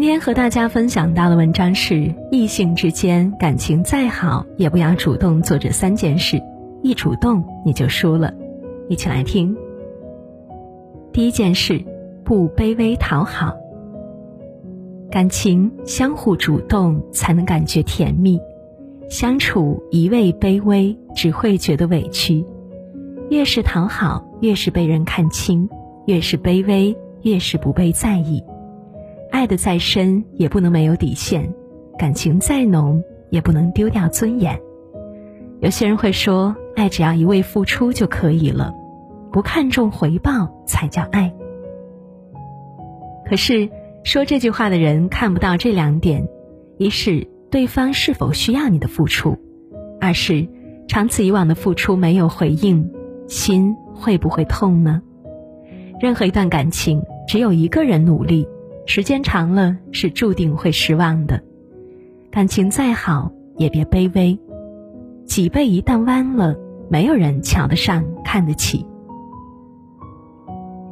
[0.00, 6.40] 今天和大家分享到的文章是：异性之间感情再好，也不要主动做这三件事，
[6.82, 8.32] 一主动你就输了。
[8.88, 9.54] 一起来听。
[11.12, 11.84] 第一件事，
[12.24, 13.54] 不卑微讨好。
[15.10, 18.40] 感情相互主动才能感觉甜蜜，
[19.10, 22.42] 相处一味卑微只会觉得委屈。
[23.28, 25.68] 越是讨好，越是被人看轻；
[26.06, 28.42] 越是卑微，越是不被在意。
[29.30, 31.52] 爱的再深也不能没有底线，
[31.98, 34.60] 感情再浓也不能丢掉尊严。
[35.60, 38.74] 有些人会说，爱只要一味付出就可以了，
[39.32, 41.32] 不看重回报才叫爱。
[43.26, 43.68] 可是
[44.02, 46.26] 说这句话的人看不到这两点：
[46.78, 49.36] 一是对方是否需要你的付出；
[50.00, 50.48] 二是
[50.88, 52.90] 长此以往的付出没有回应，
[53.28, 55.00] 心会不会痛呢？
[56.00, 58.48] 任何一段感情，只有一个人努力。
[58.92, 61.40] 时间长了是注定会失望的，
[62.28, 64.36] 感情再好也别卑微，
[65.26, 66.56] 脊背一旦弯了，
[66.88, 68.84] 没有人瞧得上看得起。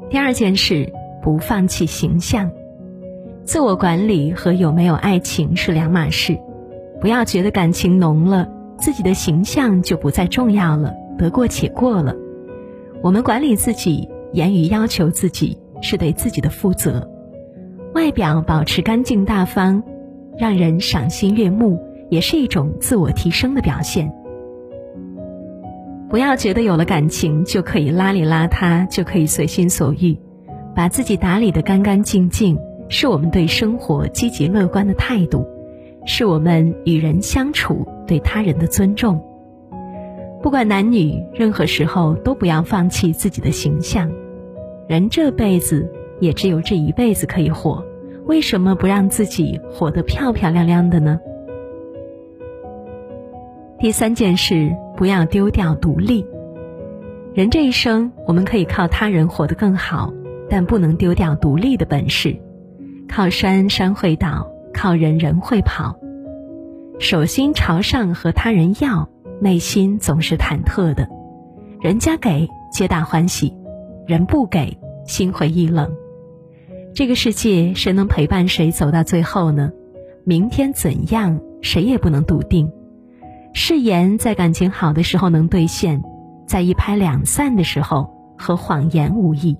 [0.08, 0.92] 第二件事，
[1.24, 2.48] 不放弃形象，
[3.42, 6.38] 自我管理和有没有爱情是两码事，
[7.00, 12.14] 不要觉得感情浓了，自己的形象就不再重要了，得过且过了。
[13.02, 17.10] 我们管理自己，言语要求自己，是对自己的负责。
[17.94, 19.82] 外表保持干净大方，
[20.36, 24.12] 让人赏心悦目，也是一种自我提升的表现。
[26.08, 30.16] 不要觉得有了感情就可以邋里邋遢，就可以随心所欲，
[30.76, 32.58] 把自己打理得干干净净，
[32.88, 35.46] 是我们对生活积极乐观的态度，
[36.04, 39.18] 是我们与人相处对他人的尊重。
[40.42, 44.10] 不管男女，任何时候都不要放弃自己的形象。
[44.86, 45.90] 人这辈子。
[46.20, 47.80] 也只有这一辈子可以活，
[48.28, 51.18] 为什么不让自己活得漂漂亮亮的呢？
[53.78, 56.26] 第三件事，不要丢掉独立。
[57.32, 60.12] 人这一生，我们可以靠他人活得更好，
[60.50, 62.38] 但不能丢掉独立的本事。
[63.08, 65.98] 靠山山会倒，靠人人会跑。
[66.98, 69.08] 手心朝上和他人要，
[69.40, 71.08] 内心总是忐忑的。
[71.80, 73.54] 人家给，皆大欢喜；
[74.06, 75.90] 人不给，心灰意冷。
[76.98, 79.70] 这个世界，谁能陪伴谁走到最后呢？
[80.24, 82.68] 明天怎样，谁也不能笃定。
[83.54, 86.02] 誓言在感情好的时候能兑现，
[86.44, 89.56] 在一拍两散的时候和谎言无异。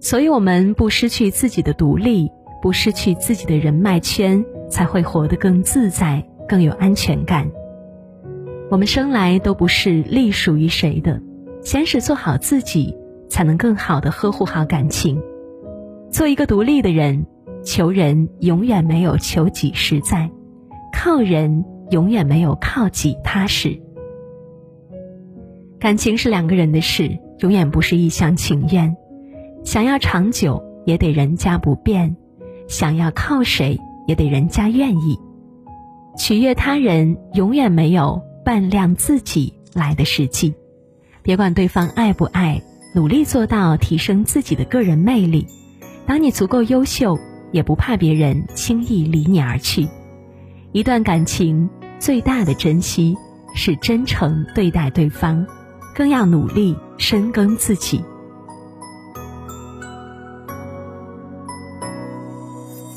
[0.00, 2.28] 所以，我们不失去自己的独立，
[2.60, 7.48] 不失去自己的人脉圈，才会活得更自在、更有安全感。
[8.72, 11.22] 我们生来都不是隶属于谁的，
[11.62, 12.98] 先是做好自己。
[13.32, 15.18] 才能更好的呵护好感情，
[16.10, 17.24] 做一个独立的人，
[17.64, 20.30] 求人永远没有求己实在，
[20.92, 23.80] 靠人永远没有靠己踏实。
[25.80, 28.94] 感情是两个人的事，永远不是一厢情愿。
[29.64, 32.14] 想要长久，也得人家不变；
[32.68, 35.18] 想要靠谁，也得人家愿意。
[36.18, 40.52] 取悦他人，永远没有扮靓自己来的实际。
[41.22, 42.60] 别管对方爱不爱。
[42.94, 45.46] 努力做到提升自己的个人魅力。
[46.06, 47.18] 当你足够优秀，
[47.50, 49.88] 也不怕别人轻易离你而去。
[50.72, 53.16] 一段感情最大的珍惜
[53.54, 55.46] 是真诚对待对方，
[55.94, 58.02] 更要努力深耕自己。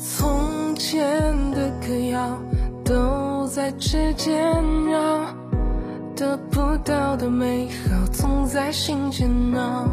[0.00, 1.00] 从前
[1.52, 2.38] 的歌谣
[2.84, 4.34] 都在指尖
[4.90, 5.34] 绕。
[6.16, 9.86] 得不到的美好总在心间闹，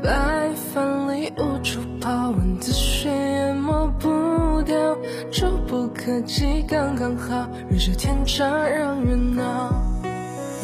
[0.00, 4.96] 白饭里无处跑，蚊子血也抹不掉，
[5.32, 9.74] 触不可及刚刚好，人是天差让人恼。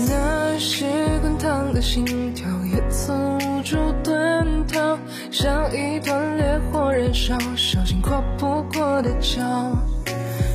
[0.09, 0.87] 那时
[1.21, 4.97] 滚烫的心跳也曾无助遁逃，
[5.33, 9.43] 像一团烈火燃烧，烧尽跨不过的桥。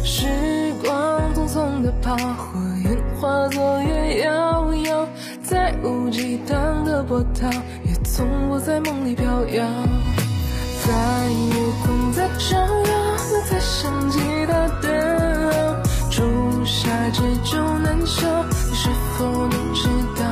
[0.05, 0.25] 时
[0.81, 2.15] 光匆匆的跑。
[2.85, 5.07] 烟化作月遥遥，
[5.41, 7.49] 再无激荡的波涛，
[7.83, 9.65] 也从不在梦里飘摇。
[10.85, 10.93] 在
[11.29, 12.93] 月光在照耀，
[13.31, 15.55] 你才想起他的好。
[16.11, 18.27] 仲夏之秋难消，
[18.69, 19.87] 你是否能知
[20.17, 20.23] 道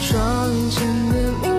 [0.00, 1.53] 窗前的你？